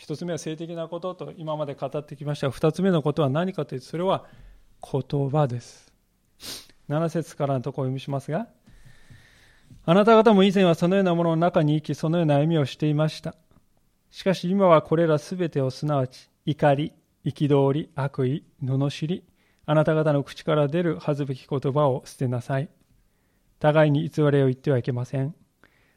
[0.00, 4.24] 一つ目は性的なことと今まで語ってきましたが、二つ目のことは何かというと、それは
[4.80, 5.92] 言葉です。
[6.88, 8.46] 7節からのところを読みしますが、
[9.84, 13.34] あなた方も以前はそのようなものの中に生き、そのような歩みをしていました。
[14.10, 16.94] しかし今はこれらすべてをすなわち、怒り、
[17.26, 19.22] 憤り、悪意、罵り、
[19.66, 22.70] あなた方の口から出る恥ずべき言葉を捨てなさい。
[23.58, 25.34] 互いに偽りを言ってはいけません。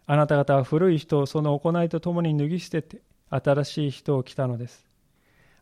[0.06, 3.02] あなた方は古い人をその行いとともに脱ぎ捨てて、
[3.36, 4.86] 新しい人を着たのです。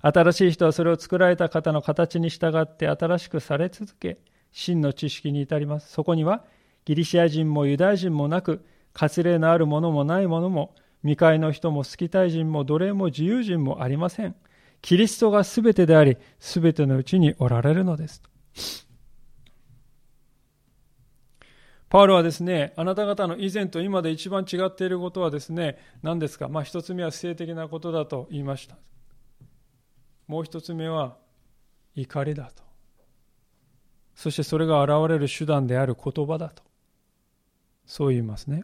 [0.02, 4.18] 新しい人はそれを作られた方の形に従って新しくされ続け、
[4.52, 5.92] 真の知識に至ります。
[5.92, 6.44] そこには、
[6.86, 14.36] ギリシア人もユダヤ人もなく、割礼のあるものもないものも、未開の人もスキタイ人も奴隷も自由人もありません。
[14.82, 18.24] キリストが全てであり、全てのうちにおられるのです。
[21.92, 26.48] パウロはですね、あなた方の以前と今で一番違っていることはですね、何ですか？
[26.48, 28.78] まあ一つ目は性的なことだと言いました。
[30.26, 31.18] もう一つ目は
[31.94, 32.64] 怒りだと。
[34.16, 36.64] そしてそれが現れる手段である言葉だと。
[37.86, 38.64] そう言いますね。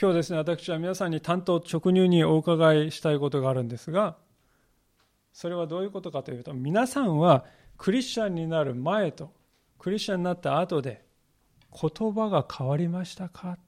[0.00, 4.16] 今日ですね、私は皆さんに担当直入にお伺いしたいことがあるんですが、
[5.34, 7.44] それはどういうことかというと、皆さんは
[7.76, 9.34] クリスチャンになる前と
[9.78, 11.04] クリスチャンになった後で
[11.72, 13.58] 言葉が変わりましたか？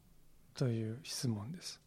[0.54, 1.80] という質問です。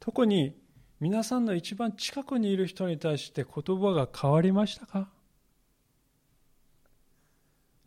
[0.00, 0.56] 特に
[1.00, 5.08] 皆さんの一番近くにいる人に対して言葉が変わりましたか？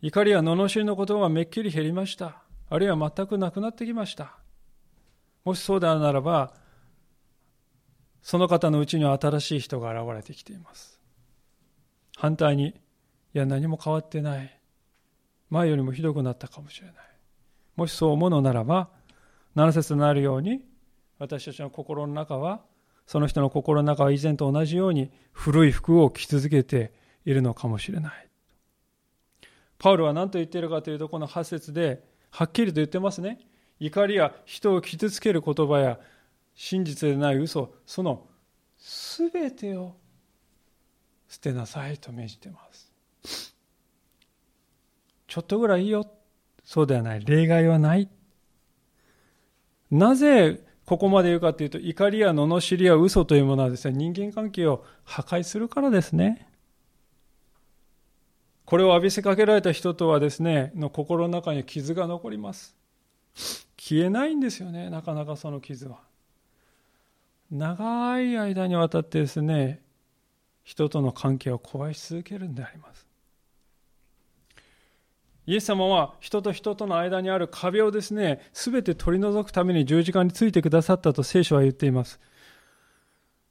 [0.00, 2.42] 怒りや罵りの言葉がめっきり減りました。
[2.68, 4.36] あるいは全くなくなってきました。
[5.44, 6.54] もしそうであるならば、
[8.22, 10.98] その方のうちには新しい人が現れてきています。
[12.16, 12.74] 反対に、い
[13.34, 14.58] や何も変わってない。
[15.52, 16.96] 前よりもひどくなったかもしれない。
[17.76, 18.88] もしそう思うのならば、
[19.54, 20.64] 7節になるように、
[21.18, 22.62] 私たちの心の中は、
[23.06, 26.94] その人の心の中は以前と同じように古い服を着続けて
[27.26, 28.28] いるのかもしれない。
[29.78, 33.38] パウロは何と言っているかというと、この8節ではっきりと言ってますね。
[33.78, 35.98] 怒りや人を傷つける言葉や
[36.54, 38.28] 真実でない嘘その
[38.78, 39.96] 全てを
[41.28, 42.91] 捨てなさいと命じています
[45.32, 46.06] ちょっとぐらいいいよ。
[46.62, 47.24] そうではない。
[47.24, 48.10] 例外はない。
[49.90, 56.48] なぜここまで言うかというと怒りや罵りや嘘というものはですね人間関係を破壊するからですね。
[58.66, 62.76] これを浴びせかけられた人とはですねの心の中に傷が残ります。
[63.78, 66.00] 消えないんですよねなかなかその傷は。
[67.50, 69.80] 長い間にわたってですね
[70.62, 73.11] 人との関係を壊し続けるんであります。
[75.46, 82.20] イエス様は人と人との間にある壁をですね全て取り除くために十字架についてくださったと聖書は言っています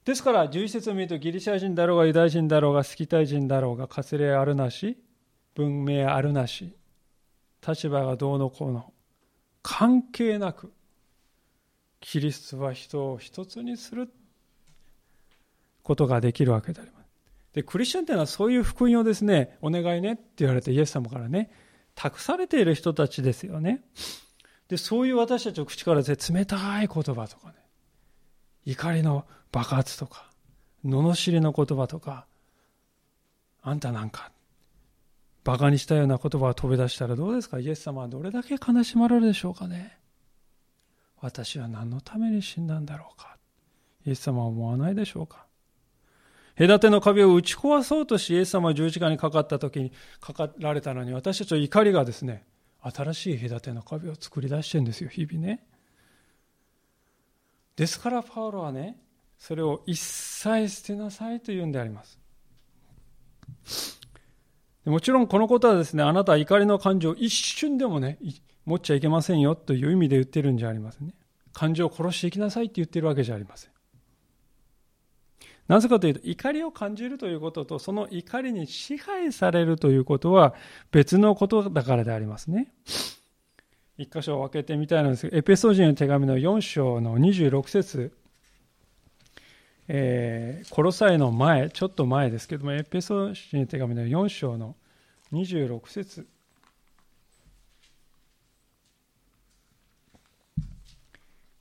[0.04, 4.98] ですから11節を見るとギリシャ人だろうがユダヤ人だろうがスキタイ人だろうが割礼あるなし
[5.54, 6.74] 文明あるなし
[7.66, 8.92] 立場がどうのこうの
[9.62, 10.72] 関係なく
[12.02, 14.12] キリストは人を一つにする
[15.82, 17.02] ことができるわけであります。
[17.54, 21.50] で、クリスチャンというのはそういう福音をですね、お願いねって言われてイエス様からね、
[21.94, 23.82] 託されている人たちですよね。
[24.68, 27.54] で、そういう私たちの口からですね、冷たい言葉とかね、
[28.64, 30.30] 怒りの爆発とか、
[30.84, 32.26] 罵りの言葉とか、
[33.62, 34.32] あんたなんか、
[35.44, 37.58] 馬鹿にしたような言葉が飛び出したらどうですか？
[37.58, 39.98] イエス様はどれだけ悲しまれるでしょうかね？
[41.20, 43.36] 私は何のために死んだんだろうか？
[44.06, 45.46] イエス様は思わないでしょうか？
[46.58, 52.44] 隔ての壁を打ち壊そうとしイエス様は十字架にかかった時にかかられたのに私たちは怒りがですね
[52.80, 55.64] 新しい隔ての壁を作り出してるんですよ日々ね
[57.76, 58.98] ですからパウロはね
[59.38, 62.18] それを一切捨てなさいと言うんであります
[64.84, 68.18] もちろんこのことはですね、あなたは怒りの感情を一瞬でもね、
[68.64, 71.14] 持っちゃいけませんよという意味で言ってるんじゃありませんね。
[71.52, 73.71] 感情を殺していきなさいって言ってるわけじゃありません。
[75.72, 80.52] なぜかというと、怒りを感じるということと、その怒りに支配されるということは
[80.90, 82.74] 別のことだからでありますね。
[83.96, 88.12] 一箇所を分けてみたいなんですが、エペソ人の手紙の4章の26節
[89.88, 94.76] えー、コロサイの前、ちょっと前ですけども、エペソ人の手紙の4章の
[95.32, 96.26] 26節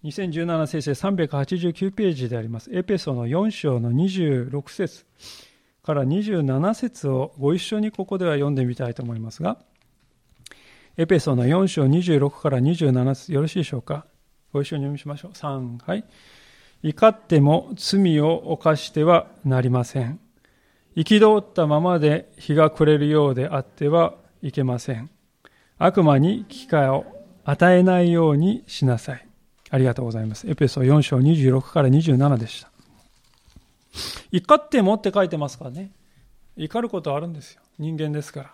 [0.03, 2.69] 2017聖書389ページであります。
[2.73, 5.05] エペソの4章の26節
[5.83, 9.59] から27節をご一緒にここでは読んでみたいと思いますが、
[10.97, 14.05] エペソの4章26から27節よろしいでしょうか？
[14.51, 15.31] ご一緒に読みしましょう。
[15.33, 16.03] 3、はい。
[16.83, 20.19] 怒っても罪を犯してはなりません。
[20.95, 25.11] 憤ったままで日が暮れるようであってはいけません。
[25.77, 27.05] 悪魔に機会を
[27.45, 29.27] 与えないようにしなさい。
[29.71, 30.47] ありがとうございます。
[30.49, 32.69] エペソ4章26から27でした。
[34.31, 35.91] 怒ってもって書いてますからね。
[36.57, 37.61] 怒ることあるんですよ。
[37.79, 38.53] 人間ですから。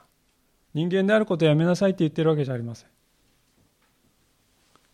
[0.76, 2.90] 人間であることをやめなさいって言ってるわけじゃありません。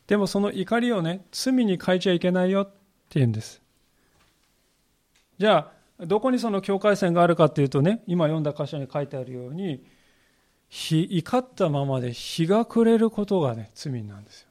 [0.08, 2.72] でもその怒りをね、罪に変えちゃいけないよって
[3.20, 3.62] 言うんです。
[5.38, 9.84] じゃあ、どこにその境界線があるかっていうとね、今読んだ箇所に書いてあるように、
[10.70, 14.48] 怒ったままで日が暮れることがね、罪なんですよ。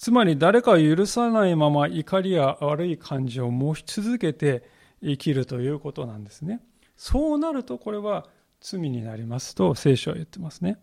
[0.00, 4.66] つまり誰かを許さないまま怒りや悪い感情を持ち続けて
[5.02, 6.62] 生きるということなんですね。
[6.96, 8.26] そうなるとこれは
[8.62, 10.78] 罪になりますと聖書は言ってますね。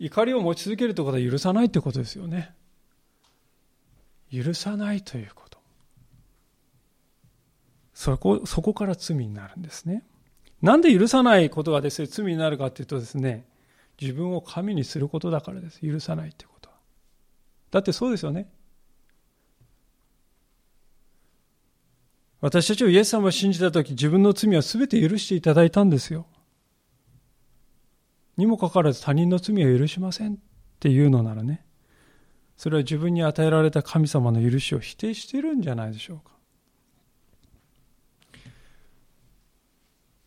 [0.00, 2.52] 怒りを持ち続けるということは許さないということですよね。
[4.32, 5.60] 許さないということ。
[7.92, 10.02] そこ、そこから罪になるんですね。
[10.62, 13.46] なんで許さないことがですね、罪になるかというとですね、
[14.00, 15.80] 自分を神にすることだからです。
[15.80, 16.53] 許さないということ。
[17.74, 18.48] だってそうですよね。
[22.40, 26.28] 私たちをイエス様を信じたとき、自分の罪は全て許していただいたんですよ。
[28.36, 30.36] にもかかわらず他人の罪は許しませんっ
[30.78, 31.66] ていうのならね、
[32.56, 36.30] それは自分に与えられた神様の許しを否定しているんじゃないでしょうか。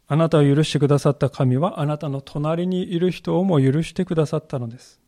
[0.10, 5.00] あなたを許してくださった神はあなたの隣にいる人をも許してくださったのです。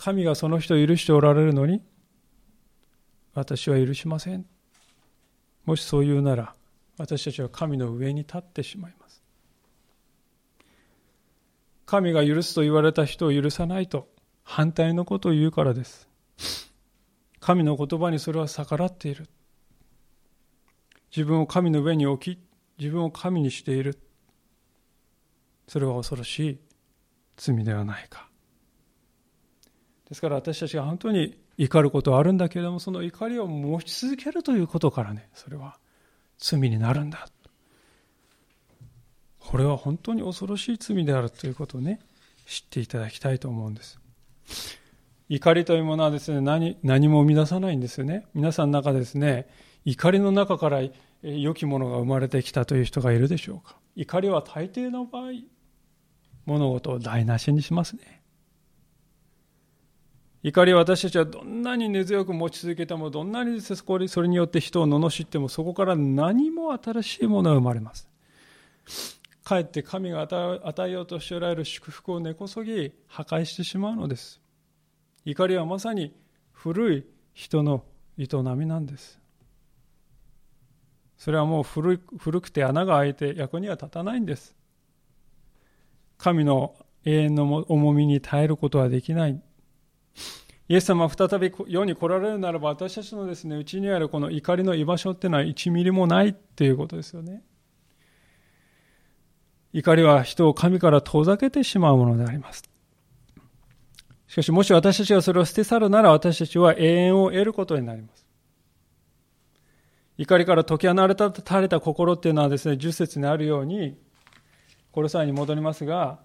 [0.00, 1.82] 神がその人を許しておられるのに、
[3.34, 4.46] 私は許しません。
[5.66, 6.54] もしそう言うなら、
[6.96, 9.22] 私たちは神の上に立ってしまいます。
[11.84, 14.08] 神が許すと言われた人を許さないと
[14.42, 16.08] 反対のことを言うからです。
[17.38, 19.28] 神の言葉にそれは逆らっている。
[21.14, 22.40] 自分を神の上に置き、
[22.78, 23.98] 自分を神にしている。
[25.68, 26.58] それは恐ろしい
[27.36, 28.29] 罪ではないか。
[30.10, 35.78] ですから私たちが本当に怒ることはあるんだけれども、その怒りを持ち続けるということからね、それは
[36.38, 37.28] 罪になるんだ。
[39.38, 42.00] これは本当に恐ろしい罪であるということをね、
[42.46, 44.00] 知っていただきたいと思うんです。
[45.28, 48.26] 怒りというものはですね、何何も生み出さないんですよね。
[48.34, 49.48] 皆さんの中でですね、
[49.84, 50.80] 怒りの中から
[51.22, 53.76] 良きものが生まれてきたという人がいるでしょうか。
[53.94, 55.32] 怒りは大抵の場合、
[56.46, 58.19] 物事を台無しにしますね。
[60.42, 68.08] 怒りは私たちはどんなに根強く持ち続けても、どんなにそれによって人を罵っても、そこから何も新しいものが生まれます。
[69.44, 74.40] かえって神が与えようとしておられる祝福を根こそぎ破壊してしまうのです。
[75.26, 76.14] 怒りはまさに
[76.52, 77.84] 古い人の
[78.16, 78.26] 営
[78.56, 79.20] みなんです。
[81.18, 81.98] それはもう古
[82.40, 84.56] くて穴が開いて役には立たないんです。
[86.16, 86.74] 神の
[87.04, 89.42] 永遠の重みに耐えることはできない。
[90.68, 97.42] イエス様は再び世に来られるならば私たちのですね、うちにあるこの怒りの居場所っていうのは1ミリもないっていうことですよね。
[99.72, 102.62] 怒りは人を神から遠ざけてしまうものであります。
[104.28, 108.24] しかしもし私たちがそれを捨て去るなら私たちは永遠を得ることになります。
[110.18, 113.96] 怒りから解き放たれた心っていうのはですね、10節にあるように、
[114.92, 116.20] これさえに戻りますが、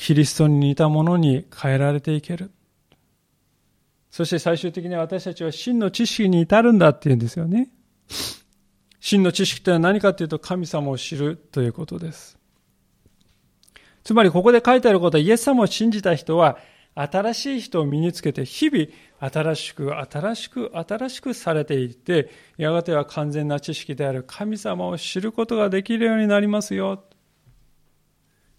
[0.00, 2.50] キリストに似たものに変えられていける。
[4.10, 7.68] そして最終的に私たちは真の知識に至るんだっていうんですよね。
[8.98, 12.38] 真の知識というのは何かというと神様を知るということです。
[14.02, 16.56] つまりここで書いてあることはイエス様を信じた人は
[16.94, 18.86] 新しい人を身につけて日々
[19.20, 27.04] 新しく新しく新しくされていってやがては完全な知識である神様を知ることができるようになりますよ。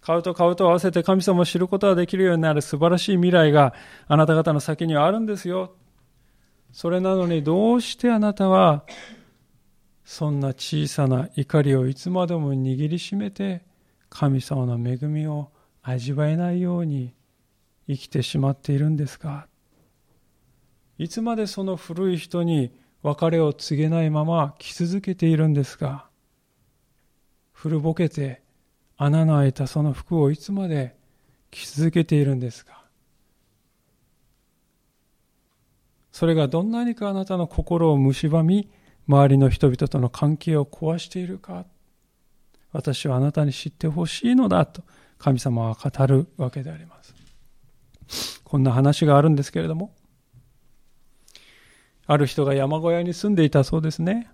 [0.01, 3.73] 顔と顔と合わせて神様を知ることができるようになる素晴らしい未来が
[4.07, 5.75] あなた方の先にはあるんですよ。
[6.73, 8.83] それなのにどうしてあなたは
[10.03, 13.61] そんな小さな怒りをいつまでも握りしめて
[14.09, 15.51] 神様の恵みを
[15.83, 17.13] 味わえないように
[17.87, 19.47] 生きてしまっているんですか？
[20.97, 22.71] いつまでその古い人に
[23.03, 26.09] 別れを告げないまま来続けているんですか？
[27.51, 28.40] 古ぼけて
[29.03, 30.95] 穴の開いたその服をいつまで
[31.49, 32.85] 着続けているんですか？
[36.11, 38.69] それがどんなにかあなたの心を蝕み
[39.07, 41.65] 周りの人々との関係を壊しているか
[42.71, 44.83] 私はあなたに知ってほしいのだと
[45.17, 47.15] 神様は語るわけであります。
[48.43, 49.95] こんな話があるんですけれども
[52.05, 54.29] ある人が山小屋に住んでいたそうですね。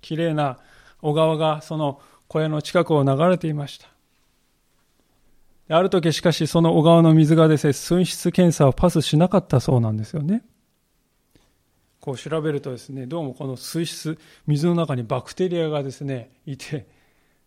[0.00, 0.58] 綺麗な
[1.02, 3.97] 小川がその小屋の近くを流れていました。
[5.68, 10.42] ある時しかしその小川の水がですね寸質検査をパスしなかったそうなんですよね。
[12.00, 16.86] こう調べるとですねどうもこの水質水の中にバクテリアがですねいて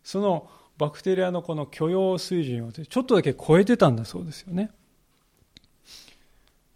[0.03, 4.71] そのバクテリアのこの許容水準をちょっとだけ超えてたんだそうですよね。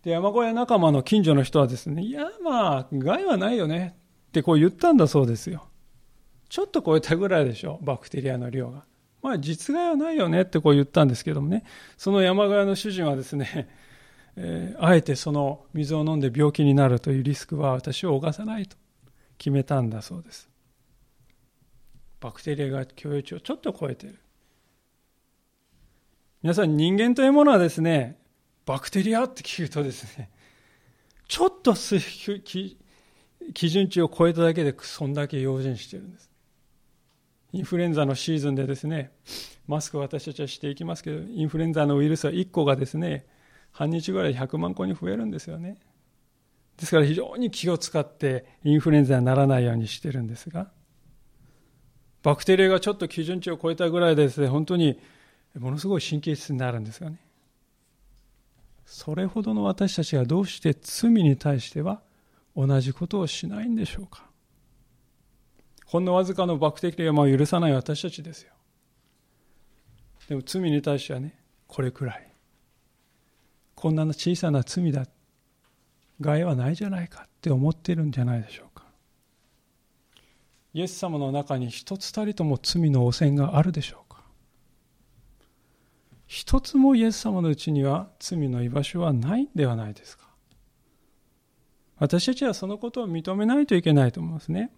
[0.04, 3.96] で山小屋仲間の近所の人はですねいやまあ害はないよね
[4.30, 5.68] ってこう言ったんだそうですよ。
[6.50, 8.86] ちょっと超えたぐらいでしょバクテリアの量が。
[9.26, 11.64] まあ実害はないよねってこう言ったんですけどもね
[11.98, 13.68] その山小屋の主人はですね
[14.38, 18.78] えー、あえてその水を飲んで病気になるというリスクは私を犯さないと
[19.40, 20.50] 決めたんだそうです。
[22.20, 24.20] バクテリアが許容値をちょっと超えてる。
[26.44, 28.20] 皆さん人間というものはですね、
[28.66, 30.30] バクテリアって聞くとですね、
[31.30, 36.30] ちょっと基準値を超えただけでそんだけ用心してるんです。
[37.56, 39.12] インフルエンザのシーズンでですね、
[39.66, 43.26] マスクを私たちはしていきますけど、インフルエンザのウイルスは1個がですね、
[43.72, 45.78] 半日ぐらいで100万個に増えるんですよね。
[46.76, 50.70] ですから非常に気を使ってインフルエンザにならないようにしてるんですが、
[52.24, 55.00] バクテリアがちょっと基準値を超えたぐらいでですね、本当に
[55.58, 57.22] ものすごい神経質になるんですよね。
[58.86, 62.02] それほどの私たちがどうして罪に対しては
[62.54, 64.35] 同じことをしないんでしょうか。
[65.96, 68.52] ほんのわずかのバクテリアも許さない私たちですよ。
[70.28, 72.34] でも罪に対してはね、これくらい。
[73.76, 75.06] こんな小さな罪だ。
[76.20, 78.84] 害はないじゃないかって思ってるんじゃないでしょうか。
[80.74, 84.22] イエス様の中に一つたりとも罪の汚染があるでしょうか。
[86.28, 90.28] 一つもイエス様のうちには罪の居場所はないんではないですか。
[92.00, 94.72] 私たちはそのことを認めないといけないと思いますね。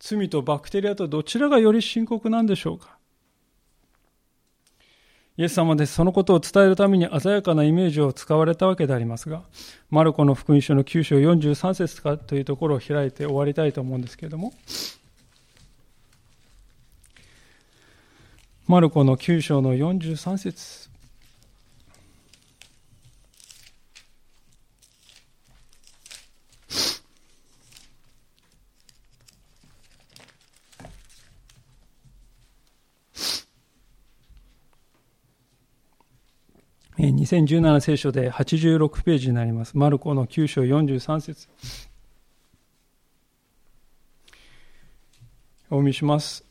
[0.00, 2.96] 罪とバクテリアとどちらがより深刻なんでしょうか？
[5.36, 9.42] イエス様でそのことを伝えるために鮮やかなイメージを使われたわけでありますが、
[9.88, 14.52] マルコの福音書の9章43節かというところを開いて終わりたいと思うんですけれども、
[18.66, 20.89] マルコの9章の43節
[37.08, 39.76] 2017聖書で86ページになります。
[39.78, 41.48] マルコの9章43節
[45.70, 46.44] お読みします。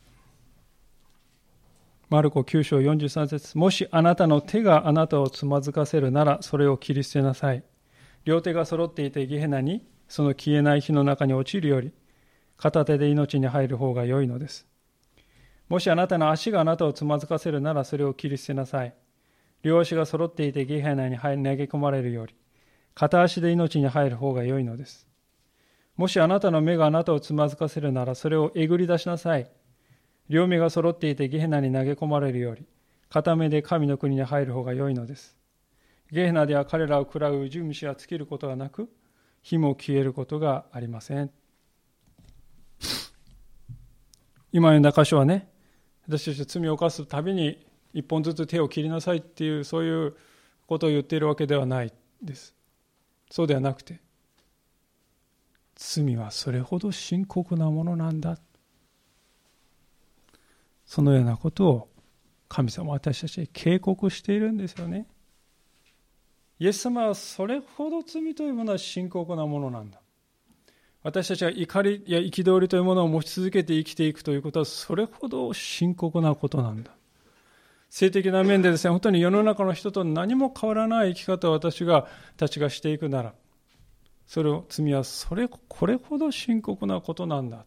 [2.09, 7.63] マルコ9章43節もしあなたの手があなたをつまずかせるなら、それを切り捨てなさい。
[8.25, 11.91] 両手が揃っていてゲヘナに、その消えない火の中に落ちるより、
[12.57, 14.65] 片手で命に入る方が良いのです。
[15.67, 18.95] もしあなたの足があなたをつまずかせるなら、それを切り捨てなさい。
[19.61, 22.35] 両足が揃っていてゲヘナに投げ込まれるより、
[22.95, 25.07] 片足で命に入る方が良いのです。
[25.95, 29.51] もしあなたの目があなたをつまずかせるなら、それをえぐり出しなさい。
[30.29, 32.65] 両目が揃っていてゲヘナに投げ込まれるより、
[33.09, 35.37] 片目で神の国に入る方が良いのです。
[36.11, 38.89] ゲヘナでは彼らを食らうウジ虫は尽きることがなく、
[39.41, 41.31] 火も消えることがありません。
[44.51, 45.49] 今読んだ箇所はね、
[46.07, 50.15] 私たち罪を犯すたびに一本ずつ手を切りなさいっていうそういう
[50.67, 52.55] ことを言っているわけではないです。
[53.31, 53.99] そうではなくて
[55.75, 58.37] 罪はそれほど深刻なものなんだ。
[60.85, 61.89] そのようなことを
[62.49, 65.07] 神様私たちに警告しているんですよね。
[66.59, 70.01] イエス様はそれほど罪というものは深刻なものなんだ。
[71.01, 76.91] 私たちが怒りや憤りというものを持ち続けて生きていくということはそれほど深刻なことなんだ。
[77.89, 83.33] 性的な面でですね、本当に世の中の人と何も変わらない生き方を私が、たちがしていくなら、
[84.29, 87.65] それを罪はそれこれほど深刻なことなんだ。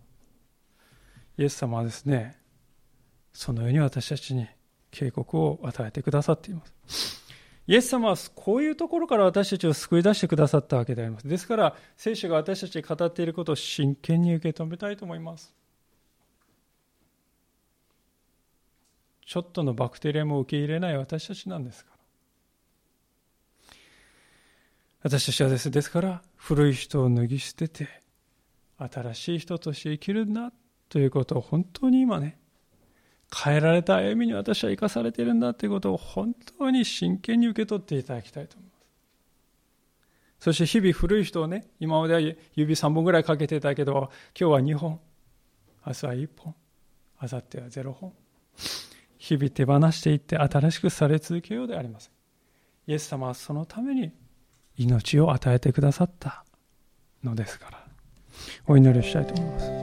[1.36, 2.36] イエス様はですね
[3.32, 4.46] そのように私たちに
[4.92, 7.20] 警告を与えてくださっています。
[7.66, 11.26] イエス様はこういうところから私たちを救い出してくださったわけであります。
[11.26, 15.52] ですから聖書が私たちに語っていることを真剣に受け止めたいと思います。
[19.32, 21.92] ちょっとのバクテリアも受け入れない私たちなんですか
[23.70, 23.74] ら
[25.04, 27.88] 私たちはですですから古い人を脱ぎ捨てて
[28.76, 30.52] 新しい人として生きるんだ
[30.90, 32.36] ということを本当に今ね
[33.34, 38.76] 変えられた歩みに私は生かされているんだということを本当に真剣に受け取っていただきたいと思いま
[40.40, 40.44] す。
[40.44, 45.00] そして日々古い人をね、今までは指3本ぐらいかけてたけど、今日は2本、
[45.86, 46.54] 明日は1本、
[47.22, 48.12] 明後日は0本。
[49.22, 52.12] 日々手放していって新しくされ続けようではありません。
[52.88, 54.10] イエス様はそのために
[54.76, 56.44] 命を与えてくださった
[57.22, 57.86] のですから、
[58.66, 59.81] お祈りをしたいと思います。